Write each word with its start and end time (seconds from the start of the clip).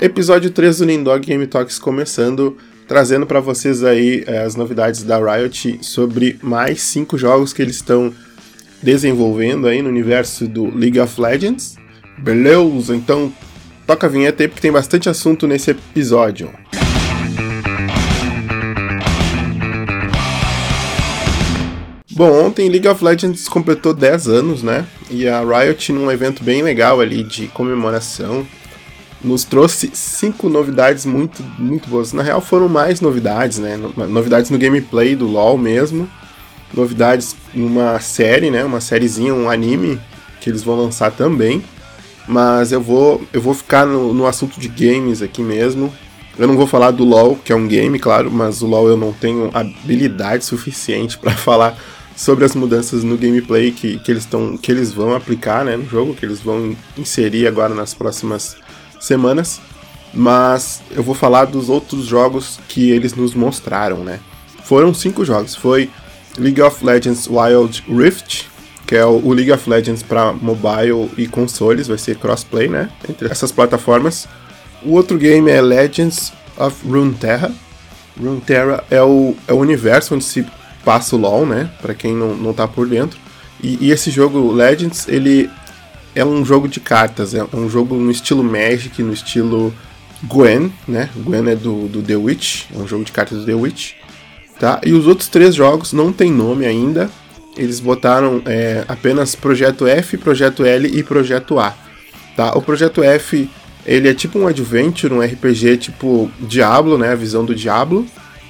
Episódio 0.00 0.52
3 0.52 0.78
do 0.78 0.86
Nindog 0.86 1.26
Game 1.26 1.44
Talks 1.48 1.76
começando, 1.76 2.56
trazendo 2.86 3.26
para 3.26 3.40
vocês 3.40 3.82
aí 3.82 4.22
é, 4.28 4.38
as 4.44 4.54
novidades 4.54 5.02
da 5.02 5.18
Riot 5.18 5.80
sobre 5.82 6.38
mais 6.40 6.82
cinco 6.82 7.18
jogos 7.18 7.52
que 7.52 7.60
eles 7.60 7.74
estão 7.74 8.14
desenvolvendo 8.80 9.66
aí 9.66 9.82
no 9.82 9.88
universo 9.88 10.46
do 10.46 10.72
League 10.72 11.00
of 11.00 11.20
Legends. 11.20 11.74
Beleza? 12.16 12.94
Então 12.94 13.32
toca 13.88 14.06
a 14.06 14.10
vinheta 14.10 14.44
aí 14.44 14.48
porque 14.48 14.62
tem 14.62 14.70
bastante 14.70 15.08
assunto 15.08 15.48
nesse 15.48 15.72
episódio. 15.72 16.48
Bom, 22.12 22.46
ontem 22.46 22.68
League 22.68 22.86
of 22.86 23.02
Legends 23.04 23.48
completou 23.48 23.92
10 23.92 24.28
anos, 24.28 24.62
né? 24.62 24.86
E 25.10 25.26
a 25.28 25.40
Riot, 25.40 25.92
num 25.92 26.08
evento 26.10 26.44
bem 26.44 26.62
legal 26.62 27.00
ali 27.00 27.24
de 27.24 27.48
comemoração, 27.48 28.46
nos 29.22 29.44
trouxe 29.44 29.90
cinco 29.94 30.48
novidades 30.48 31.04
muito, 31.04 31.42
muito 31.58 31.88
boas. 31.88 32.12
Na 32.12 32.22
real, 32.22 32.40
foram 32.40 32.68
mais 32.68 33.00
novidades, 33.00 33.58
né? 33.58 33.76
Novidades 34.08 34.50
no 34.50 34.58
gameplay 34.58 35.16
do 35.16 35.26
LoL 35.26 35.58
mesmo, 35.58 36.08
novidades 36.72 37.34
numa 37.54 37.98
série, 38.00 38.50
né? 38.50 38.64
Uma 38.64 38.80
sériezinha, 38.80 39.34
um 39.34 39.50
anime 39.50 40.00
que 40.40 40.48
eles 40.48 40.62
vão 40.62 40.76
lançar 40.76 41.10
também. 41.10 41.62
Mas 42.26 42.72
eu 42.72 42.80
vou, 42.80 43.22
eu 43.32 43.40
vou 43.40 43.54
ficar 43.54 43.86
no, 43.86 44.12
no 44.12 44.26
assunto 44.26 44.60
de 44.60 44.68
games 44.68 45.22
aqui 45.22 45.42
mesmo. 45.42 45.92
Eu 46.38 46.46
não 46.46 46.56
vou 46.56 46.66
falar 46.66 46.92
do 46.92 47.04
LoL, 47.04 47.36
que 47.36 47.52
é 47.52 47.56
um 47.56 47.66
game, 47.66 47.98
claro, 47.98 48.30
mas 48.30 48.62
o 48.62 48.66
LoL 48.66 48.88
eu 48.88 48.96
não 48.96 49.12
tenho 49.12 49.50
habilidade 49.52 50.44
suficiente 50.44 51.18
para 51.18 51.32
falar 51.36 51.76
sobre 52.14 52.44
as 52.44 52.54
mudanças 52.54 53.02
no 53.02 53.16
gameplay 53.16 53.72
que, 53.72 53.98
que, 54.00 54.10
eles, 54.10 54.24
tão, 54.24 54.56
que 54.56 54.70
eles 54.70 54.92
vão 54.92 55.14
aplicar 55.14 55.64
né, 55.64 55.76
no 55.76 55.88
jogo, 55.88 56.14
que 56.14 56.24
eles 56.24 56.40
vão 56.40 56.76
inserir 56.96 57.46
agora 57.46 57.74
nas 57.74 57.94
próximas 57.94 58.56
semanas. 59.00 59.60
Mas 60.12 60.82
eu 60.90 61.02
vou 61.02 61.14
falar 61.14 61.44
dos 61.44 61.68
outros 61.68 62.06
jogos 62.06 62.58
que 62.68 62.90
eles 62.90 63.14
nos 63.14 63.34
mostraram, 63.34 63.98
né? 63.98 64.20
Foram 64.64 64.94
cinco 64.94 65.24
jogos. 65.24 65.54
Foi 65.54 65.90
League 66.38 66.60
of 66.62 66.84
Legends 66.84 67.28
Wild 67.28 67.84
Rift, 67.88 68.46
que 68.86 68.96
é 68.96 69.04
o 69.04 69.30
League 69.32 69.52
of 69.52 69.68
Legends 69.68 70.02
para 70.02 70.32
mobile 70.32 71.10
e 71.16 71.26
consoles, 71.26 71.88
vai 71.88 71.98
ser 71.98 72.16
crossplay, 72.16 72.68
né? 72.68 72.88
Entre 73.08 73.30
essas 73.30 73.52
plataformas. 73.52 74.26
O 74.82 74.92
outro 74.92 75.18
game 75.18 75.50
é 75.50 75.60
Legends 75.60 76.32
of 76.56 76.86
Runeterra. 76.86 77.52
Runeterra 78.18 78.82
é 78.90 79.02
o, 79.02 79.36
é 79.46 79.52
o 79.52 79.56
universo 79.56 80.14
onde 80.14 80.24
se 80.24 80.46
passa 80.84 81.16
o 81.16 81.18
LoL, 81.18 81.44
né? 81.44 81.70
Para 81.82 81.94
quem 81.94 82.14
não, 82.14 82.34
não 82.34 82.54
tá 82.54 82.66
por 82.66 82.88
dentro. 82.88 83.18
E, 83.62 83.86
e, 83.86 83.90
esse 83.90 84.10
jogo 84.10 84.52
Legends, 84.52 85.06
ele 85.08 85.50
é 86.18 86.24
um 86.24 86.44
jogo 86.44 86.66
de 86.66 86.80
cartas, 86.80 87.34
é 87.34 87.44
um 87.54 87.68
jogo 87.70 87.94
no 87.94 88.10
estilo 88.10 88.42
Magic, 88.42 89.02
no 89.02 89.12
estilo 89.12 89.72
Gwen, 90.24 90.72
né? 90.86 91.08
Gwen 91.14 91.48
é 91.48 91.54
do, 91.54 91.86
do 91.86 92.02
The 92.02 92.16
Witch, 92.16 92.64
é 92.74 92.78
um 92.78 92.88
jogo 92.88 93.04
de 93.04 93.12
cartas 93.12 93.38
do 93.38 93.46
The 93.46 93.54
Witch. 93.54 93.92
Tá? 94.58 94.80
E 94.84 94.92
os 94.92 95.06
outros 95.06 95.28
três 95.28 95.54
jogos 95.54 95.92
não 95.92 96.12
tem 96.12 96.32
nome 96.32 96.66
ainda. 96.66 97.08
Eles 97.56 97.78
botaram 97.78 98.42
é, 98.46 98.84
apenas 98.88 99.36
Projeto 99.36 99.86
F, 99.86 100.16
Projeto 100.16 100.64
L 100.64 100.88
e 100.88 101.02
Projeto 101.04 101.60
A. 101.60 101.72
Tá? 102.36 102.52
O 102.56 102.62
Projeto 102.62 103.02
F 103.02 103.48
ele 103.86 104.08
é 104.08 104.14
tipo 104.14 104.40
um 104.40 104.48
adventure, 104.48 105.14
um 105.14 105.20
RPG 105.20 105.76
tipo 105.76 106.28
Diablo, 106.40 106.98
né? 106.98 107.12
A 107.12 107.14
visão 107.14 107.44
do 107.44 107.54
Diablo 107.54 108.04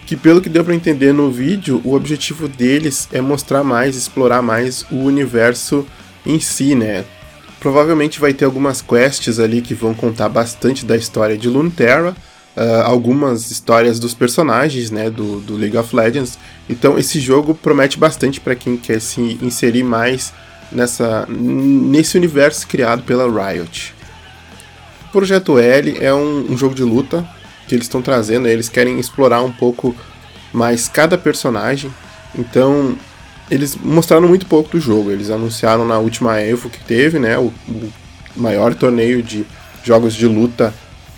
que 0.08 0.16
pelo 0.16 0.40
que 0.40 0.48
deu 0.48 0.64
para 0.64 0.74
entender 0.74 1.12
no 1.12 1.30
vídeo, 1.30 1.82
o 1.84 1.92
objetivo 1.92 2.48
deles 2.48 3.06
é 3.12 3.20
mostrar 3.20 3.62
mais, 3.62 3.94
explorar 3.94 4.40
mais 4.40 4.86
o 4.90 4.96
universo 4.96 5.86
em 6.24 6.40
si, 6.40 6.74
né? 6.74 7.04
Provavelmente 7.60 8.20
vai 8.20 8.32
ter 8.32 8.44
algumas 8.44 8.80
quests 8.80 9.38
ali 9.38 9.60
que 9.60 9.74
vão 9.74 9.94
contar 9.94 10.28
bastante 10.28 10.84
da 10.84 10.96
história 10.96 11.36
de 11.36 11.48
Lunterra, 11.48 12.16
uh, 12.56 12.82
algumas 12.84 13.50
histórias 13.50 13.98
dos 13.98 14.14
personagens, 14.14 14.90
né, 14.90 15.10
do, 15.10 15.40
do 15.40 15.56
League 15.56 15.76
of 15.76 15.94
Legends. 15.94 16.38
Então 16.68 16.98
esse 16.98 17.18
jogo 17.18 17.54
promete 17.54 17.98
bastante 17.98 18.40
para 18.40 18.54
quem 18.54 18.76
quer 18.76 19.00
se 19.00 19.38
inserir 19.42 19.82
mais 19.82 20.32
nessa 20.70 21.26
nesse 21.28 22.16
universo 22.16 22.66
criado 22.68 23.02
pela 23.02 23.26
Riot. 23.26 23.94
Projeto 25.10 25.58
L 25.58 25.96
é 26.00 26.12
um, 26.12 26.52
um 26.52 26.56
jogo 26.56 26.74
de 26.74 26.84
luta 26.84 27.26
que 27.66 27.74
eles 27.74 27.86
estão 27.86 28.02
trazendo. 28.02 28.48
Eles 28.48 28.68
querem 28.68 28.98
explorar 28.98 29.42
um 29.42 29.52
pouco 29.52 29.94
mais 30.52 30.88
cada 30.88 31.16
personagem. 31.16 31.92
Então, 32.34 32.96
eles 33.50 33.76
mostraram 33.76 34.28
muito 34.28 34.46
pouco 34.46 34.70
do 34.70 34.80
jogo. 34.80 35.10
Eles 35.10 35.30
anunciaram 35.30 35.86
na 35.86 35.98
última 35.98 36.40
Evo 36.40 36.68
que 36.68 36.82
teve, 36.84 37.18
né? 37.18 37.38
O, 37.38 37.52
o 37.68 37.92
maior 38.36 38.74
torneio 38.74 39.22
de 39.22 39.44
jogos 39.84 40.14
de 40.14 40.26
luta 40.26 40.74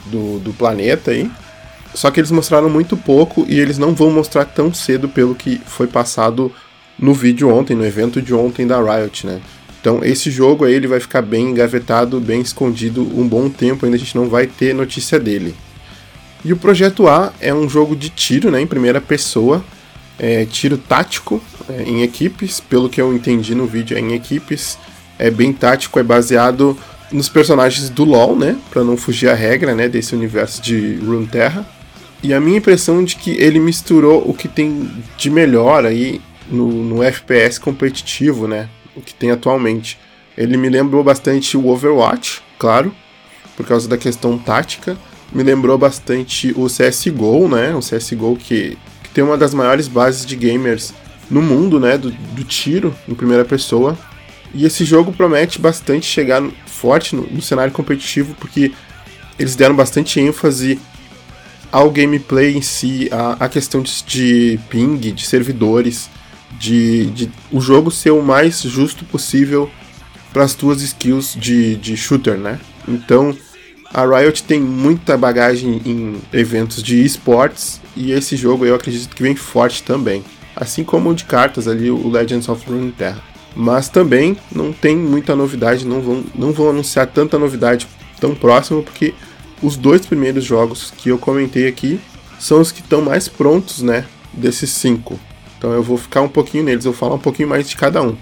do, 0.07 0.39
do 0.39 0.53
planeta 0.53 1.11
aí. 1.11 1.31
Só 1.95 2.11
que 2.11 2.21
eles 2.21 2.31
mostraram 2.31 2.71
muito 2.71 2.97
pouco 2.97 3.45
e 3.49 3.59
eles 3.59 3.79
não 3.79 3.95
vão 3.95 4.11
mostrar 4.11 4.45
tão 4.45 4.73
cedo 4.73 5.09
pelo 5.09 5.35
que 5.35 5.61
foi 5.67 5.87
passado 5.87 6.53
no 6.99 7.13
vídeo 7.15 7.49
ontem, 7.49 7.75
no 7.75 7.85
evento 7.85 8.23
de 8.23 8.33
ontem 8.33 8.67
da 8.67 8.81
Riot, 8.81 9.27
né? 9.27 9.41
Então 9.81 10.05
esse 10.05 10.31
jogo 10.31 10.65
aí 10.65 10.75
ele 10.75 10.87
vai 10.87 11.01
ficar 11.01 11.23
bem 11.23 11.51
engavetado, 11.51 12.21
bem 12.21 12.41
escondido 12.41 13.03
um 13.19 13.27
bom 13.27 13.49
tempo, 13.49 13.85
ainda 13.85 13.97
a 13.97 13.99
gente 13.99 14.15
não 14.15 14.29
vai 14.29 14.47
ter 14.47 14.75
notícia 14.75 15.19
dele. 15.19 15.55
E 16.45 16.53
o 16.53 16.57
Projeto 16.57 17.09
A 17.09 17.33
é 17.41 17.53
um 17.53 17.69
jogo 17.69 17.97
de 17.97 18.09
tiro, 18.11 18.51
né, 18.51 18.61
em 18.61 18.67
primeira 18.67 19.01
pessoa, 19.01 19.65
é, 20.19 20.45
tiro 20.45 20.77
tático 20.77 21.43
é, 21.71 21.83
em 21.83 22.03
equipes, 22.03 22.61
pelo 22.61 22.89
que 22.89 23.01
eu 23.01 23.13
entendi 23.15 23.55
no 23.55 23.67
vídeo, 23.67 23.97
é 23.97 24.01
em 24.01 24.15
equipes, 24.15 24.79
é 25.19 25.31
bem 25.31 25.53
tático, 25.53 25.99
é 25.99 26.03
baseado 26.03 26.77
nos 27.13 27.29
personagens 27.29 27.89
do 27.89 28.05
LoL, 28.05 28.37
né, 28.37 28.57
para 28.71 28.85
não 28.85 28.97
fugir 28.97 29.29
a 29.29 29.35
regra, 29.35 29.75
né, 29.75 29.89
desse 29.89 30.15
universo 30.15 30.63
de 30.63 30.97
Runeterra. 30.97 31.67
E 32.23 32.35
a 32.35 32.41
minha 32.41 32.59
impressão 32.59 33.01
é 33.01 33.05
de 33.05 33.17
que 33.17 33.31
ele 33.33 33.59
misturou 33.59 34.23
o 34.29 34.35
que 34.35 34.47
tem 34.47 34.91
de 35.17 35.31
melhor 35.31 35.85
aí 35.85 36.21
no, 36.49 36.69
no 36.69 37.03
FPS 37.03 37.59
competitivo, 37.59 38.47
né, 38.47 38.69
o 38.95 39.01
que 39.01 39.15
tem 39.15 39.31
atualmente. 39.31 39.99
Ele 40.37 40.57
me 40.57 40.69
lembrou 40.69 41.03
bastante 41.03 41.57
o 41.57 41.69
Overwatch, 41.69 42.43
claro, 42.59 42.95
por 43.57 43.67
causa 43.67 43.89
da 43.89 43.99
questão 43.99 44.39
tática, 44.39 44.97
me 45.33 45.43
lembrou 45.43 45.79
bastante 45.79 46.53
o 46.57 46.67
CSGO, 46.67 47.49
né? 47.49 47.75
O 47.75 47.81
CSGO 47.81 48.37
que, 48.37 48.77
que 49.03 49.11
tem 49.11 49.23
uma 49.23 49.37
das 49.37 49.55
maiores 49.55 49.87
bases 49.87 50.27
de 50.27 50.37
gamers 50.37 50.93
no 51.31 51.41
mundo, 51.41 51.79
né? 51.79 51.97
Do, 51.97 52.11
do 52.11 52.45
tiro 52.45 52.95
em 53.09 53.15
primeira 53.15 53.45
pessoa. 53.45 53.97
E 54.53 54.65
esse 54.65 54.85
jogo 54.85 55.13
promete 55.13 55.61
bastante 55.61 56.07
chegar 56.07 56.43
forte 56.67 57.15
no, 57.15 57.23
no 57.23 57.41
cenário 57.41 57.73
competitivo, 57.73 58.35
porque 58.39 58.73
eles 59.39 59.55
deram 59.55 59.75
bastante 59.75 60.19
ênfase 60.21 60.79
ao 61.71 61.91
gameplay 61.91 62.57
em 62.57 62.63
si, 62.63 63.09
a, 63.13 63.45
a 63.45 63.49
questão 63.49 63.81
de, 63.81 64.03
de, 64.05 64.61
ping, 64.69 64.97
de 64.97 65.25
servidores, 65.25 66.11
de, 66.59 67.07
de, 67.07 67.31
o 67.53 67.61
jogo 67.61 67.91
ser 67.91 68.11
o 68.11 68.23
mais 68.23 68.61
justo 68.61 69.05
possível 69.05 69.71
para 70.33 70.43
as 70.43 70.55
tuas 70.55 70.83
skills 70.83 71.35
de, 71.39 71.77
de 71.77 71.97
shooter, 71.97 72.37
né? 72.37 72.59
Então 72.89 73.37
a 73.93 74.05
Riot 74.05 74.43
tem 74.45 74.61
muita 74.61 75.17
bagagem 75.17 75.81
em 75.85 76.21
eventos 76.33 76.83
de 76.83 77.05
esportes 77.05 77.81
e 77.97 78.13
esse 78.13 78.37
jogo 78.37 78.65
eu 78.65 78.75
acredito 78.75 79.15
que 79.15 79.23
vem 79.23 79.35
forte 79.35 79.83
também. 79.83 80.25
Assim 80.61 80.85
como 80.85 81.09
o 81.09 81.15
de 81.15 81.25
cartas 81.25 81.67
ali, 81.67 81.91
o 81.91 82.09
Legends 82.09 82.49
of 82.49 82.71
Runeterra. 82.71 83.23
Mas 83.57 83.89
também 83.89 84.37
não 84.53 84.73
tem 84.73 84.95
muita 84.95 85.35
novidade, 85.35 85.87
não 85.87 86.03
vão, 86.03 86.25
não 86.35 86.53
vão 86.53 86.69
anunciar 86.69 87.07
tanta 87.07 87.39
novidade 87.39 87.89
tão 88.21 88.35
próximo, 88.35 88.83
porque 88.83 89.15
os 89.63 89.77
dois 89.77 90.05
primeiros 90.05 90.45
jogos 90.45 90.93
que 90.97 91.09
eu 91.09 91.19
comentei 91.19 91.67
aqui 91.67 91.99
são 92.39 92.61
os 92.61 92.71
que 92.71 92.81
estão 92.81 93.01
mais 93.01 93.27
prontos, 93.27 93.81
né, 93.81 94.05
desses 94.33 94.71
cinco. 94.71 95.19
Então 95.59 95.73
eu 95.73 95.83
vou 95.83 95.97
ficar 95.97 96.21
um 96.21 96.29
pouquinho 96.29 96.65
neles, 96.65 96.85
eu 96.85 96.93
vou 96.93 96.99
falar 96.99 97.15
um 97.15 97.21
pouquinho 97.21 97.49
mais 97.49 97.69
de 97.69 97.77
cada 97.77 98.03
um. 98.03 98.17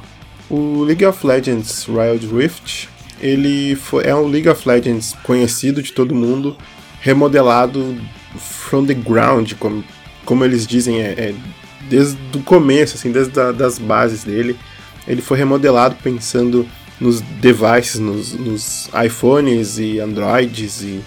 O 0.48 0.82
League 0.84 1.04
of 1.04 1.26
Legends 1.26 1.86
Wild 1.88 2.26
Rift 2.26 2.88
ele 3.20 3.74
foi, 3.74 4.04
é 4.04 4.14
um 4.14 4.26
League 4.26 4.48
of 4.48 4.66
Legends 4.66 5.14
conhecido 5.22 5.82
de 5.82 5.92
todo 5.92 6.14
mundo, 6.14 6.56
remodelado 7.00 7.96
from 8.36 8.84
the 8.84 8.94
ground, 8.94 9.52
como, 9.58 9.84
como 10.24 10.44
eles 10.44 10.66
dizem, 10.66 11.00
é, 11.00 11.10
é 11.12 11.34
desde 11.88 12.18
o 12.34 12.42
começo, 12.42 12.96
assim, 12.96 13.10
desde 13.10 13.38
a, 13.40 13.52
das 13.52 13.78
bases 13.78 14.24
dele. 14.24 14.56
Ele 15.06 15.22
foi 15.22 15.38
remodelado 15.38 15.96
pensando 16.02 16.66
nos 17.00 17.20
devices, 17.20 17.98
nos, 18.00 18.32
nos 18.34 18.90
iPhones 19.04 19.78
e 19.78 20.00
Androids 20.00 20.82
e, 20.82 21.00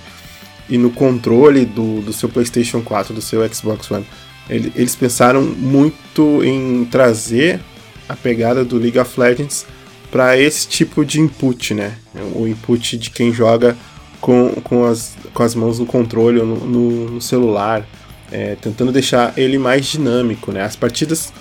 e 0.70 0.78
no 0.78 0.90
controle 0.90 1.66
do, 1.66 2.02
do 2.02 2.14
seu 2.14 2.30
PlayStation 2.30 2.82
4, 2.82 3.14
do 3.14 3.22
seu 3.22 3.48
Xbox 3.54 3.90
One. 3.92 4.06
Ele, 4.50 4.72
eles 4.76 4.96
pensaram 4.96 5.42
muito 5.42 6.44
em 6.44 6.86
trazer 6.86 7.60
a 8.08 8.16
pegada 8.16 8.66
do 8.66 8.78
League 8.78 9.00
of 9.00 9.20
Legends 9.20 9.66
para 10.12 10.38
esse 10.38 10.68
tipo 10.68 11.06
de 11.06 11.22
input, 11.22 11.74
né? 11.74 11.96
O 12.36 12.48
input 12.48 12.98
de 12.98 13.10
quem 13.10 13.32
joga 13.32 13.78
com, 14.20 14.50
com, 14.64 14.86
as, 14.86 15.16
com 15.34 15.44
as 15.44 15.56
mãos 15.56 15.80
no 15.80 15.86
controle 15.86 16.40
ou 16.40 16.46
no, 16.46 16.56
no, 16.66 17.12
no 17.12 17.22
celular, 17.22 17.86
é, 18.32 18.56
tentando 18.56 18.92
deixar 18.92 19.34
ele 19.38 19.58
mais 19.58 19.86
dinâmico, 19.86 20.52
né? 20.52 20.64
As 20.64 20.76
partidas, 20.76 21.34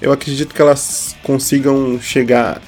eu 0.00 0.12
acredito 0.12 0.54
que 0.54 0.62
elas 0.62 1.16
consigam 1.22 2.00
chegar 2.00 2.62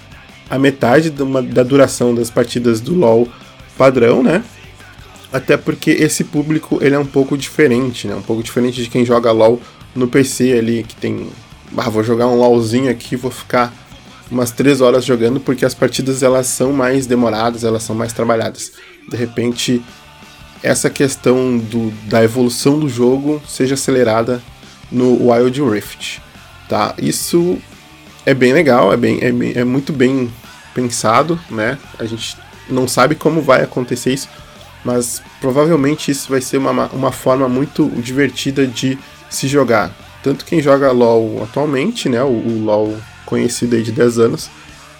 à 0.51 0.59
metade 0.59 1.13
uma, 1.21 1.43
da 1.43 1.63
duração 1.63 2.15
das 2.15 2.31
partidas 2.31 2.81
do 2.81 2.95
LoL 2.95 3.29
padrão, 3.77 4.23
né? 4.23 4.43
Até 5.33 5.57
porque 5.57 5.91
esse 5.91 6.25
público 6.25 6.79
ele 6.81 6.95
é 6.95 6.99
um 6.99 7.07
pouco 7.07 7.37
diferente, 7.37 8.09
né? 8.09 8.15
Um 8.15 8.23
pouco 8.23 8.43
diferente 8.43 8.83
de 8.83 8.89
quem 8.89 9.05
joga 9.05 9.31
LoL 9.31 9.61
no 9.95 10.09
PC 10.09 10.59
ali, 10.59 10.83
que 10.83 10.97
tem. 10.97 11.29
Ah, 11.77 11.91
vou 11.91 12.03
jogar 12.03 12.27
um 12.27 12.35
LoLzinho 12.35 12.91
aqui, 12.91 13.15
vou 13.15 13.31
ficar 13.31 13.73
umas 14.31 14.51
3 14.51 14.81
horas 14.81 15.05
jogando, 15.05 15.39
porque 15.39 15.65
as 15.65 15.75
partidas 15.75 16.23
elas 16.23 16.47
são 16.47 16.73
mais 16.73 17.07
demoradas, 17.07 17.63
elas 17.63 17.83
são 17.83 17.95
mais 17.95 18.13
trabalhadas. 18.13 18.73
De 19.09 19.17
repente, 19.17 19.83
essa 20.63 20.91
questão 20.91 21.59
do, 21.59 21.91
da 22.09 22.23
evolução 22.23 22.79
do 22.79 22.89
jogo 22.89 23.43
seja 23.47 23.75
acelerada 23.75 24.43
no 24.91 25.31
Wild 25.31 25.63
Rift, 25.63 26.21
tá? 26.69 26.95
Isso 26.99 27.59
é 28.25 28.35
bem 28.35 28.53
legal, 28.53 28.93
é, 28.93 28.97
bem, 28.97 29.19
é, 29.21 29.61
é 29.61 29.65
muito 29.65 29.93
bem 29.93 30.31
pensado, 30.75 31.39
né? 31.51 31.79
A 31.99 32.05
gente 32.05 32.37
não 32.69 32.87
sabe 32.87 33.15
como 33.15 33.41
vai 33.41 33.63
acontecer 33.63 34.13
isso, 34.13 34.29
mas 34.85 35.23
provavelmente 35.41 36.11
isso 36.11 36.31
vai 36.31 36.41
ser 36.41 36.59
uma, 36.59 36.87
uma 36.89 37.13
forma 37.13 37.49
muito 37.49 37.89
divertida 37.97 38.67
de 38.67 38.99
se 39.31 39.49
jogar. 39.49 39.93
Tanto 40.23 40.45
quem 40.45 40.61
joga 40.61 40.91
LoL 40.91 41.43
atualmente, 41.43 42.09
né, 42.09 42.23
o, 42.23 42.29
o 42.29 42.65
LoL 42.65 42.97
conhecido 43.25 43.77
aí 43.77 43.83
de 43.83 43.93
10 43.93 44.19
anos, 44.19 44.51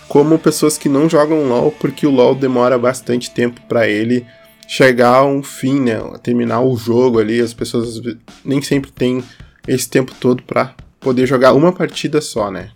como 0.09 0.39
pessoas 0.39 0.79
que 0.79 0.89
não 0.89 1.09
jogam 1.09 1.49
LoL 1.49 1.73
porque 1.73 2.07
o 2.07 2.11
LoL 2.11 2.35
demora 2.35 2.79
bastante 2.79 3.31
tempo 3.31 3.61
para 3.69 3.89
ele 3.89 4.27
chegar 4.69 5.17
a 5.17 5.25
um 5.25 5.43
fim, 5.43 5.81
né, 5.81 5.99
terminar 6.23 6.61
o 6.61 6.77
jogo 6.77 7.19
ali, 7.19 7.41
as 7.41 7.55
pessoas 7.55 8.03
nem 8.45 8.61
sempre 8.61 8.93
têm 8.93 9.25
esse 9.67 9.89
tempo 9.89 10.13
todo 10.21 10.43
para 10.43 10.75
poder 11.01 11.27
jogar 11.27 11.55
uma 11.55 11.73
partida 11.73 12.21
só, 12.21 12.51
né? 12.51 12.69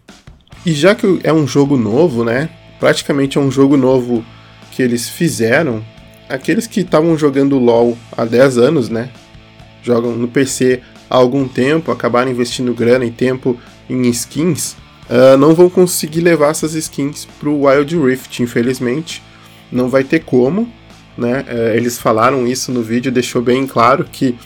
E 0.64 0.72
já 0.72 0.94
que 0.94 1.20
é 1.22 1.32
um 1.32 1.46
jogo 1.46 1.76
novo, 1.76 2.24
né, 2.24 2.48
praticamente 2.80 3.36
é 3.36 3.40
um 3.40 3.50
jogo 3.50 3.76
novo 3.76 4.24
que 4.70 4.82
eles 4.82 5.06
fizeram, 5.06 5.84
aqueles 6.30 6.66
que 6.66 6.80
estavam 6.80 7.16
jogando 7.18 7.58
LoL 7.58 7.96
há 8.16 8.24
10 8.24 8.56
anos, 8.56 8.88
né? 8.88 9.10
Jogam 9.82 10.12
no 10.12 10.28
PC 10.28 10.80
há 11.10 11.16
algum 11.16 11.46
tempo, 11.46 11.92
acabaram 11.92 12.30
investindo 12.30 12.72
grana 12.72 13.04
e 13.04 13.10
tempo 13.10 13.58
em 13.90 14.08
skins, 14.08 14.76
uh, 15.10 15.36
não 15.36 15.54
vão 15.54 15.68
conseguir 15.68 16.22
levar 16.22 16.50
essas 16.50 16.72
skins 16.72 17.28
pro 17.38 17.66
Wild 17.66 17.98
Rift, 17.98 18.42
infelizmente. 18.42 19.22
Não 19.70 19.88
vai 19.88 20.04
ter 20.04 20.20
como, 20.20 20.70
né? 21.16 21.44
Uh, 21.48 21.76
eles 21.76 21.98
falaram 21.98 22.46
isso 22.46 22.72
no 22.72 22.82
vídeo, 22.82 23.12
deixou 23.12 23.42
bem 23.42 23.66
claro 23.66 24.04
que 24.04 24.36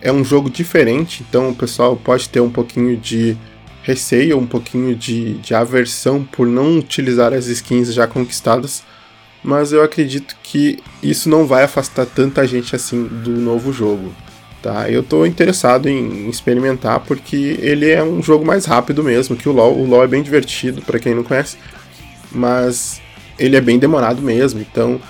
é 0.00 0.12
um 0.12 0.24
jogo 0.24 0.50
diferente, 0.50 1.24
então 1.28 1.50
o 1.50 1.54
pessoal 1.54 1.96
pode 1.96 2.28
ter 2.28 2.40
um 2.40 2.50
pouquinho 2.50 2.96
de 2.96 3.36
receio, 3.82 4.38
um 4.38 4.46
pouquinho 4.46 4.94
de, 4.94 5.34
de 5.34 5.54
aversão 5.54 6.22
por 6.24 6.46
não 6.46 6.78
utilizar 6.78 7.32
as 7.32 7.46
skins 7.46 7.92
já 7.92 8.06
conquistadas 8.06 8.82
mas 9.46 9.72
eu 9.72 9.80
acredito 9.80 10.36
que 10.42 10.82
isso 11.00 11.28
não 11.28 11.46
vai 11.46 11.62
afastar 11.62 12.04
tanta 12.04 12.44
gente 12.44 12.74
assim 12.74 13.04
do 13.04 13.30
novo 13.30 13.72
jogo. 13.72 14.12
Tá? 14.60 14.90
Eu 14.90 15.02
estou 15.02 15.24
interessado 15.24 15.88
em 15.88 16.28
experimentar 16.28 16.98
porque 17.00 17.56
ele 17.60 17.88
é 17.88 18.02
um 18.02 18.20
jogo 18.20 18.44
mais 18.44 18.64
rápido 18.64 19.04
mesmo 19.04 19.36
que 19.36 19.48
o 19.48 19.52
LoL. 19.52 19.78
O 19.78 19.86
LoL 19.86 20.02
é 20.02 20.08
bem 20.08 20.20
divertido 20.20 20.82
para 20.82 20.98
quem 20.98 21.14
não 21.14 21.22
conhece, 21.22 21.56
mas 22.32 23.00
ele 23.38 23.54
é 23.54 23.60
bem 23.60 23.78
demorado 23.78 24.20
mesmo. 24.20 24.60
Então, 24.60 25.00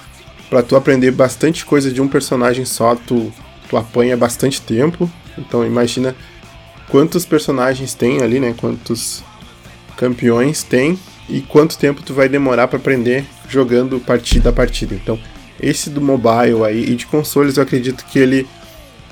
para 0.48 0.62
tu 0.62 0.76
aprender 0.76 1.10
bastante 1.10 1.64
coisa 1.64 1.90
de 1.90 2.00
um 2.00 2.08
personagem 2.08 2.64
só, 2.64 2.94
tu, 2.94 3.32
tu 3.68 3.76
apanha 3.76 4.16
bastante 4.16 4.60
tempo. 4.60 5.10
Então, 5.36 5.66
imagina 5.66 6.14
quantos 6.88 7.24
personagens 7.24 7.94
tem 7.94 8.22
ali, 8.22 8.38
né? 8.38 8.54
Quantos 8.56 9.22
campeões 9.96 10.62
tem 10.62 10.98
e 11.28 11.40
quanto 11.40 11.78
tempo 11.78 12.02
tu 12.02 12.14
vai 12.14 12.28
demorar 12.28 12.68
para 12.68 12.78
aprender 12.78 13.24
jogando 13.48 13.98
partida 13.98 14.50
a 14.50 14.52
partida. 14.52 14.94
Então, 14.94 15.18
esse 15.60 15.90
do 15.90 16.00
mobile 16.00 16.64
aí 16.64 16.84
e 16.84 16.94
de 16.94 17.06
consoles, 17.06 17.56
eu 17.56 17.62
acredito 17.62 18.04
que 18.06 18.18
ele 18.18 18.46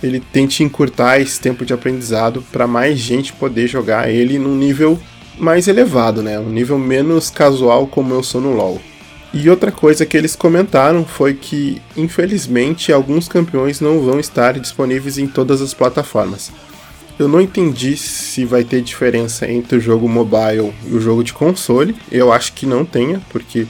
ele 0.02 0.20
tente 0.20 0.62
encurtar 0.62 1.18
esse 1.18 1.40
tempo 1.40 1.64
de 1.64 1.72
aprendizado 1.72 2.44
para 2.52 2.66
mais 2.66 2.98
gente 2.98 3.32
poder 3.32 3.66
jogar 3.66 4.10
ele 4.10 4.38
num 4.38 4.54
nível 4.54 4.98
mais 5.38 5.66
elevado, 5.66 6.22
né? 6.22 6.38
Um 6.38 6.50
nível 6.50 6.78
menos 6.78 7.30
casual 7.30 7.86
como 7.86 8.12
eu 8.12 8.22
sou 8.22 8.38
no 8.38 8.52
LoL. 8.52 8.80
E 9.36 9.50
outra 9.50 9.72
coisa 9.72 10.06
que 10.06 10.16
eles 10.16 10.36
comentaram 10.36 11.04
foi 11.04 11.34
que, 11.34 11.82
infelizmente, 11.96 12.92
alguns 12.92 13.26
campeões 13.26 13.80
não 13.80 14.00
vão 14.00 14.20
estar 14.20 14.60
disponíveis 14.60 15.18
em 15.18 15.26
todas 15.26 15.60
as 15.60 15.74
plataformas. 15.74 16.52
Eu 17.18 17.26
não 17.26 17.40
entendi 17.40 17.96
se 17.96 18.44
vai 18.44 18.62
ter 18.62 18.80
diferença 18.80 19.50
entre 19.50 19.78
o 19.78 19.80
jogo 19.80 20.08
mobile 20.08 20.72
e 20.86 20.94
o 20.94 21.00
jogo 21.00 21.24
de 21.24 21.32
console. 21.32 21.96
Eu 22.12 22.32
acho 22.32 22.52
que 22.52 22.64
não 22.64 22.84
tenha, 22.84 23.20
porque 23.30 23.66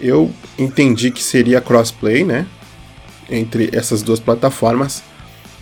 eu 0.00 0.32
entendi 0.58 1.12
que 1.12 1.22
seria 1.22 1.60
crossplay, 1.60 2.24
né? 2.24 2.44
Entre 3.30 3.70
essas 3.72 4.02
duas 4.02 4.18
plataformas. 4.18 5.00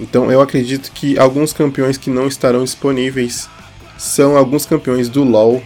Então 0.00 0.32
eu 0.32 0.40
acredito 0.40 0.90
que 0.90 1.18
alguns 1.18 1.52
campeões 1.52 1.98
que 1.98 2.08
não 2.08 2.26
estarão 2.26 2.64
disponíveis 2.64 3.50
são 3.98 4.34
alguns 4.34 4.64
campeões 4.64 5.10
do 5.10 5.24
LoL 5.24 5.62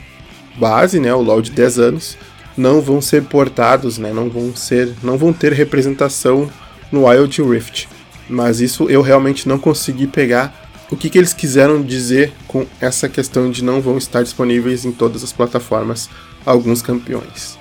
base, 0.57 0.99
né? 0.99 1.15
O 1.15 1.23
LoL 1.23 1.41
de 1.41 1.53
10 1.53 1.79
anos. 1.79 2.19
Não 2.59 2.83
vão 2.83 3.01
ser 3.01 3.23
portados, 3.23 3.99
né? 3.99 4.13
Não 4.13 4.29
vão 4.29 4.55
ser. 4.55 4.95
não 5.03 5.17
vão 5.17 5.33
ter 5.33 5.53
representação 5.53 6.51
no 6.91 7.07
Wild 7.07 7.41
Rift. 7.43 7.89
Mas 8.29 8.61
isso 8.61 8.91
eu 8.91 9.01
realmente 9.01 9.49
não 9.49 9.59
consegui 9.59 10.07
pegar 10.07 10.69
o 10.91 10.97
que, 10.97 11.09
que 11.09 11.19
eles 11.19 11.33
quiseram 11.33 11.83
dizer 11.83 12.33
com 12.47 12.67
essa 12.81 13.09
questão 13.09 13.51
de 13.51 13.63
não 13.63 13.81
vão 13.81 13.97
estar 13.97 14.23
disponíveis 14.23 14.85
em 14.85 14.93
todas 14.93 15.23
as 15.23 15.33
plataformas 15.33 16.09
alguns 16.45 16.83
campeões. 16.83 17.59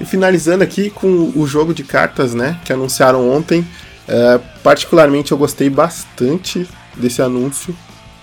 E 0.00 0.04
finalizando 0.04 0.62
aqui 0.62 0.90
com 0.90 1.32
o 1.34 1.46
jogo 1.46 1.74
de 1.74 1.82
cartas, 1.82 2.34
né, 2.34 2.60
que 2.64 2.72
anunciaram 2.72 3.28
ontem. 3.28 3.66
É, 4.06 4.40
particularmente 4.62 5.32
eu 5.32 5.38
gostei 5.38 5.68
bastante 5.68 6.66
desse 6.96 7.20
anúncio, 7.20 7.76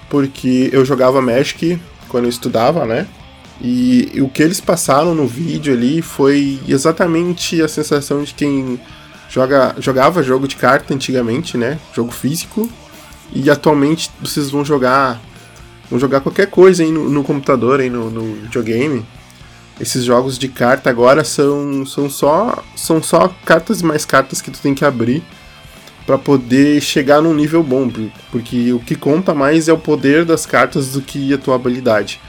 porque 0.10 0.70
eu 0.72 0.84
jogava 0.84 1.22
Magic 1.22 1.80
quando 2.08 2.24
eu 2.24 2.30
estudava, 2.30 2.86
né? 2.86 3.08
E, 3.62 4.12
e 4.14 4.22
o 4.22 4.30
que 4.30 4.44
eles 4.44 4.60
passaram 4.60 5.16
no 5.16 5.28
vídeo 5.28 5.74
ali 5.74 6.02
foi 6.02 6.60
exatamente 6.68 7.62
a 7.62 7.68
sensação 7.68 8.24
de 8.24 8.34
quem 8.34 8.80
joga, 9.30 9.76
jogava 9.80 10.22
jogo 10.22 10.48
de 10.48 10.56
carta 10.56 10.94
antigamente, 10.94 11.58
né? 11.58 11.80
Jogo 11.94 12.12
físico. 12.12 12.70
E 13.34 13.50
atualmente 13.50 14.12
vocês 14.22 14.50
vão 14.50 14.64
jogar 14.64 15.22
vão 15.90 16.00
jogar 16.00 16.22
qualquer 16.22 16.48
coisa 16.48 16.84
aí 16.84 16.92
no, 16.92 17.10
no 17.10 17.24
computador, 17.24 17.80
aí 17.80 17.90
no, 17.90 18.10
no 18.10 18.36
videogame 18.42 19.06
esses 19.80 20.04
jogos 20.04 20.38
de 20.38 20.48
carta 20.48 20.90
agora 20.90 21.24
são, 21.24 21.86
são 21.86 22.10
só 22.10 22.64
são 22.76 23.02
só 23.04 23.34
cartas 23.46 23.82
e 23.82 23.86
mais 23.86 24.06
cartas 24.06 24.42
que 24.42 24.52
tu 24.52 24.60
tem 24.60 24.74
que 24.74 24.86
abrir 24.86 25.24
para 26.06 26.18
poder 26.18 26.80
chegar 26.82 27.22
num 27.22 27.34
nível 27.34 27.64
bom, 27.64 27.92
porque 28.32 28.72
o 28.72 28.80
que 28.80 28.96
conta 28.96 29.34
mais 29.34 29.68
é 29.68 29.74
o 29.74 29.78
poder 29.78 30.24
das 30.24 30.46
cartas 30.46 30.92
do 30.92 31.02
que 31.02 31.34
a 31.34 31.38
tua 31.38 31.56
habilidade, 31.56 32.22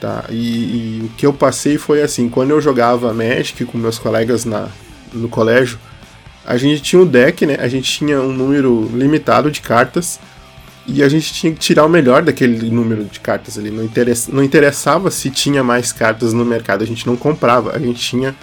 tá? 0.00 0.24
E, 0.30 0.34
e 0.34 1.02
o 1.04 1.08
que 1.16 1.26
eu 1.26 1.32
passei 1.32 1.76
foi 1.76 2.02
assim, 2.02 2.28
quando 2.28 2.50
eu 2.50 2.60
jogava 2.60 3.12
Magic 3.12 3.64
com 3.66 3.76
meus 3.76 3.98
colegas 3.98 4.44
na, 4.44 4.68
no 5.12 5.28
colégio, 5.28 5.78
a 6.44 6.56
gente 6.56 6.82
tinha 6.82 7.02
um 7.02 7.06
deck, 7.06 7.44
né? 7.46 7.56
A 7.60 7.68
gente 7.68 7.90
tinha 7.92 8.20
um 8.20 8.32
número 8.32 8.90
limitado 8.94 9.50
de 9.50 9.60
cartas 9.60 10.18
e 10.86 11.02
a 11.02 11.08
gente 11.08 11.32
tinha 11.32 11.52
que 11.52 11.58
tirar 11.58 11.84
o 11.84 11.88
melhor 11.88 12.22
daquele 12.22 12.70
número 12.70 13.04
de 13.04 13.20
cartas 13.20 13.58
ali. 13.58 13.70
Não, 13.70 13.84
interessa, 13.84 14.32
não 14.32 14.42
interessava 14.42 15.10
se 15.10 15.30
tinha 15.30 15.62
mais 15.62 15.92
cartas 15.92 16.32
no 16.32 16.44
mercado, 16.44 16.82
a 16.82 16.86
gente 16.86 17.06
não 17.06 17.16
comprava. 17.16 17.76
A 17.76 17.78
gente 17.78 18.00
tinha 18.00 18.34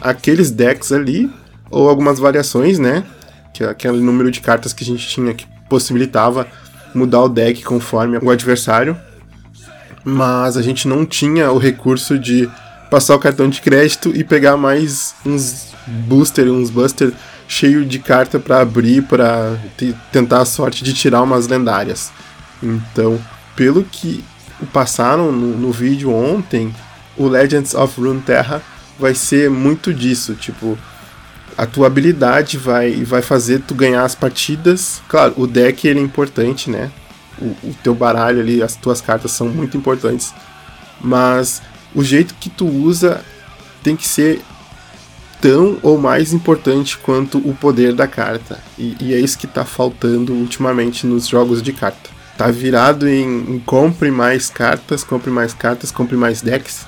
aqueles 0.00 0.50
decks 0.50 0.92
ali, 0.92 1.30
ou 1.70 1.88
algumas 1.88 2.18
variações, 2.18 2.78
né? 2.78 3.04
Que 3.52 3.64
é 3.64 3.68
aquele 3.68 4.00
número 4.00 4.30
de 4.30 4.40
cartas 4.40 4.72
que 4.72 4.82
a 4.82 4.86
gente 4.86 5.06
tinha 5.08 5.32
que 5.32 5.46
possibilitava 5.68 6.46
mudar 6.94 7.22
o 7.22 7.28
deck 7.28 7.62
conforme 7.62 8.18
o 8.18 8.30
adversário. 8.30 8.96
Mas 10.04 10.56
a 10.56 10.62
gente 10.62 10.86
não 10.86 11.06
tinha 11.06 11.50
o 11.50 11.58
recurso 11.58 12.18
de 12.18 12.48
passar 12.90 13.16
o 13.16 13.18
cartão 13.18 13.48
de 13.48 13.60
crédito 13.60 14.12
e 14.14 14.22
pegar 14.22 14.56
mais 14.56 15.14
uns 15.24 15.74
booster, 15.86 16.46
uns 16.50 16.70
buster 16.70 17.12
cheio 17.48 17.84
de 17.84 17.98
carta 17.98 18.38
para 18.38 18.60
abrir 18.60 19.02
para 19.02 19.58
tentar 20.12 20.42
a 20.42 20.44
sorte 20.44 20.84
de 20.84 20.92
tirar 20.92 21.22
umas 21.22 21.46
lendárias. 21.46 22.12
Então, 22.62 23.18
pelo 23.56 23.84
que 23.84 24.24
passaram 24.72 25.32
no, 25.32 25.56
no 25.56 25.72
vídeo 25.72 26.12
ontem, 26.12 26.74
o 27.16 27.26
Legends 27.26 27.74
of 27.74 28.00
Runeterra 28.00 28.62
vai 28.98 29.14
ser 29.14 29.50
muito 29.50 29.92
disso, 29.92 30.34
tipo, 30.34 30.78
a 31.56 31.66
tua 31.66 31.86
habilidade 31.86 32.58
vai, 32.58 33.04
vai 33.04 33.22
fazer 33.22 33.60
tu 33.60 33.74
ganhar 33.74 34.04
as 34.04 34.14
partidas. 34.14 35.02
Claro, 35.08 35.34
o 35.36 35.46
deck 35.46 35.86
ele 35.86 36.00
é 36.00 36.02
importante, 36.02 36.70
né? 36.70 36.90
O, 37.40 37.46
o, 37.68 37.76
teu 37.82 37.94
baralho 37.94 38.40
ali, 38.40 38.62
as 38.62 38.76
tuas 38.76 39.00
cartas 39.00 39.32
são 39.32 39.48
muito 39.48 39.76
importantes. 39.76 40.34
Mas 41.00 41.60
o 41.94 42.02
jeito 42.02 42.34
que 42.34 42.48
tu 42.48 42.66
usa 42.66 43.20
tem 43.82 43.96
que 43.96 44.06
ser 44.06 44.40
tão 45.40 45.78
ou 45.82 45.98
mais 45.98 46.32
importante 46.32 46.96
quanto 46.98 47.38
o 47.38 47.54
poder 47.54 47.92
da 47.94 48.06
carta. 48.06 48.58
E, 48.78 48.96
e 49.00 49.14
é 49.14 49.18
isso 49.18 49.38
que 49.38 49.46
está 49.46 49.64
faltando 49.64 50.32
ultimamente 50.32 51.06
nos 51.06 51.26
jogos 51.26 51.62
de 51.62 51.72
carta. 51.72 52.10
Tá 52.36 52.50
virado 52.50 53.08
em, 53.08 53.54
em 53.54 53.58
compre 53.60 54.10
mais 54.10 54.48
cartas, 54.48 55.04
compre 55.04 55.30
mais 55.30 55.52
cartas, 55.52 55.90
compre 55.90 56.16
mais 56.16 56.40
decks 56.40 56.86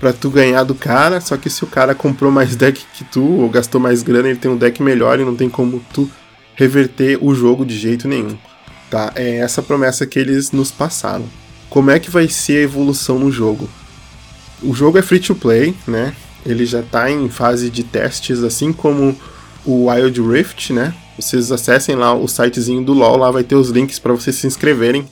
para 0.00 0.14
tu 0.14 0.30
ganhar 0.30 0.64
do 0.64 0.74
cara, 0.74 1.20
só 1.20 1.36
que 1.36 1.50
se 1.50 1.62
o 1.62 1.66
cara 1.66 1.94
comprou 1.94 2.32
mais 2.32 2.56
deck 2.56 2.82
que 2.94 3.04
tu, 3.04 3.22
ou 3.22 3.50
gastou 3.50 3.78
mais 3.78 4.02
grana, 4.02 4.28
ele 4.28 4.38
tem 4.38 4.50
um 4.50 4.56
deck 4.56 4.82
melhor 4.82 5.20
e 5.20 5.24
não 5.24 5.36
tem 5.36 5.50
como 5.50 5.80
tu 5.92 6.10
reverter 6.54 7.18
o 7.20 7.34
jogo 7.34 7.66
de 7.66 7.78
jeito 7.78 8.08
nenhum, 8.08 8.36
tá? 8.90 9.12
É 9.14 9.36
essa 9.36 9.62
promessa 9.62 10.04
que 10.04 10.18
eles 10.18 10.50
nos 10.50 10.70
passaram. 10.70 11.24
Como 11.70 11.90
é 11.90 12.00
que 12.00 12.10
vai 12.10 12.28
ser 12.28 12.58
a 12.58 12.62
evolução 12.62 13.18
no 13.18 13.30
jogo? 13.30 13.68
O 14.62 14.74
jogo 14.74 14.98
é 14.98 15.02
free 15.02 15.20
to 15.20 15.34
play, 15.34 15.74
né? 15.86 16.14
Ele 16.44 16.66
já 16.66 16.80
está 16.80 17.10
em 17.10 17.28
fase 17.28 17.70
de 17.70 17.84
testes, 17.84 18.42
assim 18.42 18.72
como 18.72 19.16
o 19.64 19.88
Wild 19.88 20.20
Rift, 20.20 20.72
né? 20.72 20.92
Vocês 21.18 21.52
acessem 21.52 21.94
lá 21.94 22.14
o 22.14 22.26
sitezinho 22.26 22.82
do 22.82 22.92
LoL, 22.92 23.16
lá 23.16 23.30
vai 23.30 23.44
ter 23.44 23.54
os 23.54 23.70
links 23.70 23.98
para 23.98 24.12
vocês 24.12 24.36
se 24.36 24.46
inscreverem, 24.46 25.06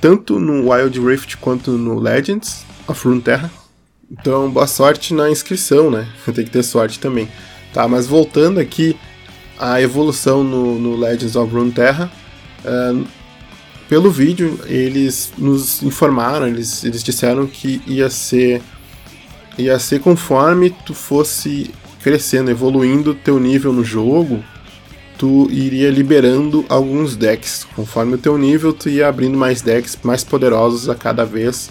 tanto 0.00 0.40
no 0.40 0.70
Wild 0.70 0.98
Rift 1.00 1.36
quanto 1.36 1.72
no 1.72 1.98
Legends 1.98 2.64
of 2.88 3.06
Runeterra. 3.06 3.50
Então, 4.10 4.50
boa 4.50 4.66
sorte 4.66 5.14
na 5.14 5.30
inscrição, 5.30 5.90
né? 5.90 6.08
Tem 6.34 6.44
que 6.44 6.50
ter 6.50 6.62
sorte 6.62 6.98
também. 6.98 7.28
Tá, 7.72 7.86
mas 7.86 8.06
voltando 8.06 8.58
aqui 8.58 8.96
à 9.58 9.80
evolução 9.80 10.42
no, 10.42 10.78
no 10.78 10.96
Legends 10.96 11.36
of 11.36 11.52
Runeterra, 11.52 12.10
pelo 13.88 14.10
vídeo 14.10 14.58
eles 14.66 15.32
nos 15.36 15.82
informaram, 15.82 16.46
eles, 16.46 16.84
eles 16.84 17.02
disseram 17.02 17.46
que 17.46 17.82
ia 17.86 18.08
ser 18.10 18.62
ia 19.56 19.78
ser 19.78 20.00
conforme 20.00 20.70
tu 20.70 20.94
fosse 20.94 21.70
crescendo, 22.02 22.50
evoluindo 22.50 23.14
teu 23.14 23.38
nível 23.38 23.72
no 23.72 23.84
jogo, 23.84 24.42
tu 25.16 25.48
iria 25.50 25.90
liberando 25.90 26.64
alguns 26.68 27.16
decks. 27.16 27.64
Conforme 27.76 28.14
o 28.14 28.18
teu 28.18 28.36
nível, 28.36 28.72
tu 28.72 28.88
ia 28.88 29.08
abrindo 29.08 29.38
mais 29.38 29.62
decks 29.62 29.98
mais 30.02 30.24
poderosos 30.24 30.88
a 30.88 30.94
cada 30.94 31.24
vez 31.24 31.70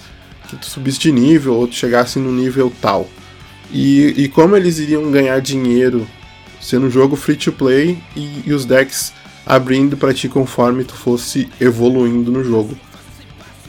que 0.49 0.55
tu 0.55 0.65
subisse 0.65 0.99
de 0.99 1.11
nível 1.11 1.55
ou 1.55 1.67
tu 1.67 1.75
chegasse 1.75 2.19
no 2.19 2.31
nível 2.31 2.71
tal. 2.81 3.07
E, 3.71 4.13
e 4.17 4.29
como 4.29 4.55
eles 4.55 4.79
iriam 4.79 5.11
ganhar 5.11 5.41
dinheiro 5.41 6.07
sendo 6.61 6.87
um 6.87 6.89
jogo 6.89 7.15
free 7.15 7.35
to 7.35 7.51
play 7.51 7.97
e, 8.15 8.43
e 8.45 8.53
os 8.53 8.65
decks 8.65 9.11
abrindo 9.45 9.97
para 9.97 10.13
ti 10.13 10.29
conforme 10.29 10.83
tu 10.83 10.93
fosse 10.93 11.49
evoluindo 11.59 12.31
no 12.31 12.43
jogo. 12.43 12.77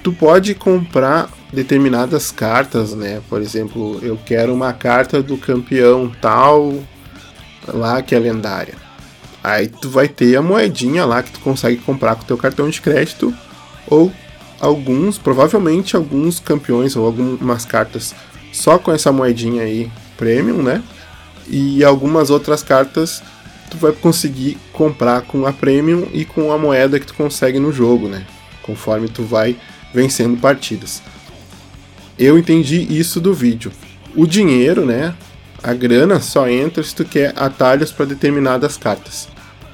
Tu 0.02 0.12
pode 0.12 0.54
comprar 0.54 1.30
determinadas 1.52 2.30
cartas, 2.30 2.94
né? 2.94 3.22
Por 3.28 3.40
exemplo, 3.40 3.98
eu 4.02 4.18
quero 4.24 4.52
uma 4.52 4.72
carta 4.72 5.22
do 5.22 5.36
campeão 5.36 6.12
tal 6.20 6.74
lá 7.66 8.02
que 8.02 8.14
é 8.14 8.18
lendária. 8.18 8.74
Aí 9.42 9.68
tu 9.68 9.90
vai 9.90 10.08
ter 10.08 10.36
a 10.36 10.42
moedinha 10.42 11.04
lá 11.04 11.22
que 11.22 11.32
tu 11.32 11.40
consegue 11.40 11.76
comprar 11.78 12.16
com 12.16 12.22
o 12.22 12.26
teu 12.26 12.36
cartão 12.36 12.68
de 12.68 12.80
crédito 12.80 13.34
ou 13.86 14.12
alguns, 14.60 15.18
provavelmente 15.18 15.96
alguns 15.96 16.40
campeões 16.40 16.96
ou 16.96 17.04
algumas 17.06 17.64
cartas 17.64 18.14
só 18.52 18.78
com 18.78 18.92
essa 18.92 19.12
moedinha 19.12 19.62
aí 19.62 19.90
premium, 20.16 20.62
né? 20.62 20.82
E 21.46 21.84
algumas 21.84 22.30
outras 22.30 22.62
cartas 22.62 23.22
tu 23.74 23.78
vai 23.78 23.92
conseguir 23.92 24.56
comprar 24.72 25.22
com 25.22 25.46
a 25.46 25.52
premium 25.52 26.06
e 26.12 26.24
com 26.24 26.52
a 26.52 26.58
moeda 26.58 26.98
que 27.00 27.06
tu 27.06 27.14
consegue 27.14 27.58
no 27.58 27.72
jogo, 27.72 28.08
né? 28.08 28.24
Conforme 28.62 29.08
tu 29.08 29.24
vai 29.24 29.56
vencendo 29.92 30.40
partidas. 30.40 31.02
Eu 32.18 32.38
entendi 32.38 32.86
isso 32.96 33.20
do 33.20 33.34
vídeo. 33.34 33.72
O 34.14 34.26
dinheiro, 34.26 34.86
né? 34.86 35.14
A 35.62 35.74
grana 35.74 36.20
só 36.20 36.48
entra 36.48 36.82
se 36.82 36.94
tu 36.94 37.04
quer 37.04 37.32
atalhos 37.36 37.90
para 37.90 38.06
determinadas 38.06 38.76
cartas. 38.76 39.28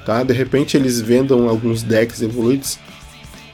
Tá? 0.05 0.23
De 0.23 0.33
repente 0.33 0.75
eles 0.75 0.99
vendam 0.99 1.47
alguns 1.47 1.83
decks 1.83 2.21
evoluídos. 2.21 2.79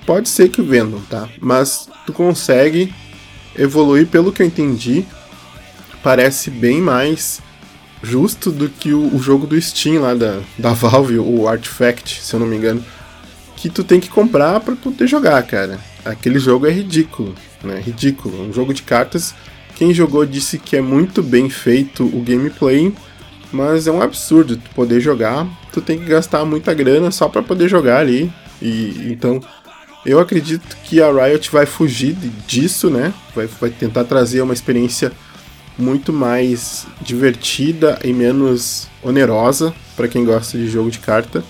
Pode 0.05 0.29
ser 0.29 0.47
que 0.49 0.61
vendam, 0.61 1.01
tá? 1.09 1.27
Mas 1.41 1.89
tu 2.05 2.13
consegue 2.13 2.93
evoluir, 3.57 4.07
pelo 4.07 4.31
que 4.31 4.41
eu 4.41 4.47
entendi, 4.47 5.05
parece 6.01 6.49
bem 6.49 6.79
mais 6.79 7.41
justo 8.09 8.51
do 8.51 8.69
que 8.69 8.93
o, 8.93 9.15
o 9.15 9.19
jogo 9.19 9.45
do 9.45 9.59
Steam 9.61 10.01
lá 10.01 10.13
da, 10.13 10.39
da 10.57 10.73
Valve, 10.73 11.19
o 11.19 11.47
Artifact, 11.47 12.21
se 12.21 12.33
eu 12.33 12.39
não 12.39 12.47
me 12.47 12.55
engano. 12.55 12.83
Que 13.55 13.69
tu 13.69 13.83
tem 13.83 13.99
que 13.99 14.09
comprar 14.09 14.59
para 14.59 14.75
poder 14.75 15.07
jogar, 15.07 15.41
cara. 15.43 15.79
Aquele 16.05 16.39
jogo 16.39 16.67
é 16.67 16.71
ridículo 16.71 17.35
né? 17.63 17.81
Ridículo. 17.83 18.41
Um 18.43 18.53
jogo 18.53 18.73
de 18.73 18.83
cartas. 18.83 19.33
Quem 19.75 19.93
jogou 19.93 20.25
disse 20.25 20.57
que 20.57 20.75
é 20.75 20.81
muito 20.81 21.21
bem 21.21 21.49
feito 21.49 22.03
o 22.03 22.21
gameplay, 22.21 22.91
mas 23.51 23.87
é 23.87 23.91
um 23.91 24.01
absurdo 24.01 24.57
tu 24.57 24.69
poder 24.71 24.99
jogar. 24.99 25.47
Tu 25.71 25.81
tem 25.81 25.99
que 25.99 26.05
gastar 26.05 26.43
muita 26.45 26.73
grana 26.73 27.11
só 27.11 27.29
para 27.29 27.43
poder 27.43 27.67
jogar 27.67 27.99
ali. 27.99 28.31
E 28.61 29.09
então 29.11 29.39
eu 30.05 30.19
acredito 30.19 30.75
que 30.83 31.01
a 31.01 31.11
Riot 31.11 31.51
vai 31.51 31.65
fugir 31.65 32.15
disso, 32.47 32.89
né? 32.89 33.13
Vai, 33.35 33.47
vai 33.47 33.69
tentar 33.69 34.03
trazer 34.05 34.41
uma 34.41 34.53
experiência 34.53 35.11
muito 35.77 36.12
mais 36.12 36.88
divertida 37.01 38.00
e 38.03 38.12
menos 38.12 38.88
onerosa 39.03 39.74
para 39.96 40.07
quem 40.07 40.25
gosta 40.25 40.57
de 40.57 40.67
jogo 40.67 40.89
de 40.89 41.00
carta. 41.00 41.43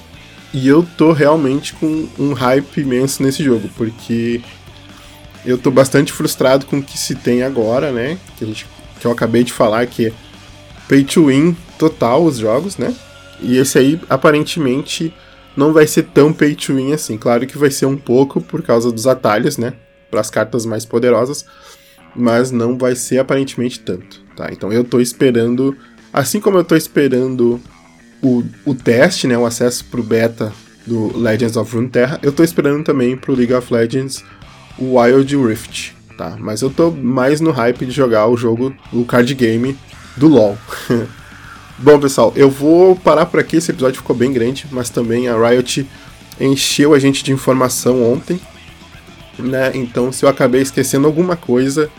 E 0.54 0.68
eu 0.68 0.86
tô 0.98 1.12
realmente 1.12 1.74
com 1.74 2.08
um 2.18 2.34
hype 2.34 2.82
imenso 2.82 3.22
nesse 3.22 3.44
jogo, 3.44 3.70
porque 3.76 4.42
eu 5.46 5.58
tô 5.58 5.72
bastante 5.72 6.12
frustrado 6.12 6.66
com 6.66 6.80
o 6.80 6.84
que 6.84 6.98
se 6.98 7.16
tem 7.16 7.44
agora, 7.44 7.92
né? 7.92 8.18
Que, 8.38 8.46
gente, 8.46 8.66
que 9.00 9.06
eu 9.06 9.12
acabei 9.12 9.44
de 9.44 9.54
falar 9.54 9.86
que 9.88 10.08
é 10.08 10.14
pay 10.88 11.04
to 11.04 11.28
win 11.28 11.56
total 11.78 12.24
os 12.24 12.38
jogos, 12.38 12.78
né? 12.78 12.94
E 13.42 13.58
esse 13.58 13.78
aí 13.78 14.00
aparentemente 14.10 15.14
não 15.56 15.74
vai 15.74 15.88
ser 15.88 16.04
tão 16.04 16.34
pay 16.34 16.56
to 16.56 16.76
win 16.76 16.94
assim. 16.94 17.18
Claro 17.18 17.46
que 17.46 17.58
vai 17.58 17.72
ser 17.72 17.86
um 17.86 17.98
pouco 17.98 18.42
por 18.42 18.62
causa 18.62 18.92
dos 18.92 19.08
atalhos, 19.08 19.58
né? 19.58 19.74
Para 20.10 20.22
as 20.22 20.30
cartas 20.30 20.66
mais 20.66 20.86
poderosas, 20.86 21.46
mas 22.18 22.52
não 22.52 22.78
vai 22.78 22.96
ser 22.96 23.20
aparentemente 23.20 23.80
tanto, 23.80 24.22
tá? 24.36 24.50
Então 24.52 24.74
eu 24.74 24.84
tô 24.84 25.00
esperando, 25.00 25.76
assim 26.12 26.40
como 26.40 26.58
eu 26.58 26.64
tô 26.64 26.76
esperando 26.76 27.62
o, 28.22 28.44
o 28.66 28.74
teste, 28.74 29.28
né, 29.28 29.38
o 29.38 29.46
acesso 29.46 29.86
pro 29.86 30.04
beta 30.04 30.52
do 30.86 31.18
Legends 31.18 31.58
of 31.58 31.74
Runeterra, 31.74 32.20
eu 32.24 32.32
tô 32.32 32.44
esperando 32.44 32.84
também 32.84 33.16
pro 33.16 33.36
League 33.36 33.54
of 33.54 33.72
Legends 33.72 34.24
Wild 34.80 35.36
Rift, 35.36 35.96
tá? 36.18 36.36
Mas 36.40 36.62
eu 36.62 36.70
tô 36.70 36.92
mais 36.92 37.42
no 37.42 37.52
hype 37.52 37.86
de 37.86 37.92
jogar 37.92 38.28
o 38.28 38.38
jogo, 38.38 38.74
o 38.92 39.06
card 39.06 39.34
game 39.36 39.78
do 40.16 40.28
LoL. 40.28 40.58
Bom, 41.80 42.00
pessoal, 42.00 42.34
eu 42.36 42.50
vou 42.50 42.96
parar 42.96 43.28
por 43.28 43.40
aqui. 43.40 43.58
Esse 43.58 43.70
episódio 43.70 44.02
ficou 44.02 44.16
bem 44.16 44.34
grande, 44.34 44.66
mas 44.72 44.90
também 44.90 45.28
a 45.28 45.36
Riot 45.36 45.88
encheu 46.40 46.94
a 46.94 47.00
gente 47.00 47.24
de 47.24 47.32
informação 47.32 48.02
ontem, 48.12 48.40
né? 49.38 49.72
Então, 49.76 50.12
se 50.12 50.26
eu 50.26 50.30
acabei 50.30 50.62
esquecendo 50.62 51.06
alguma 51.06 51.36
coisa, 51.36 51.90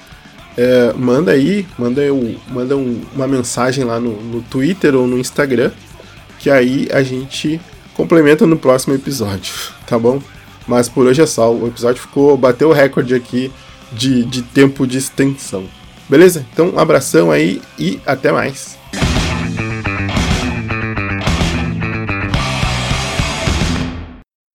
é, 0.60 0.92
manda 0.94 1.30
aí, 1.30 1.64
manda, 1.78 2.02
eu, 2.02 2.34
manda 2.48 2.76
um, 2.76 3.00
uma 3.14 3.28
mensagem 3.28 3.84
lá 3.84 4.00
no, 4.00 4.20
no 4.20 4.42
Twitter 4.42 4.96
ou 4.96 5.06
no 5.06 5.16
Instagram, 5.16 5.70
que 6.40 6.50
aí 6.50 6.88
a 6.92 7.00
gente 7.00 7.60
complementa 7.94 8.44
no 8.44 8.58
próximo 8.58 8.92
episódio, 8.92 9.54
tá 9.86 9.96
bom? 9.96 10.20
Mas 10.66 10.88
por 10.88 11.06
hoje 11.06 11.22
é 11.22 11.26
só. 11.26 11.54
O 11.54 11.68
episódio 11.68 12.02
ficou. 12.02 12.36
bateu 12.36 12.70
o 12.70 12.72
recorde 12.72 13.14
aqui 13.14 13.52
de, 13.92 14.24
de 14.24 14.42
tempo 14.42 14.86
de 14.86 14.98
extensão. 14.98 15.64
Beleza? 16.08 16.44
Então, 16.52 16.70
um 16.74 16.78
abração 16.78 17.30
aí 17.30 17.62
e 17.78 18.00
até 18.04 18.32
mais. 18.32 18.77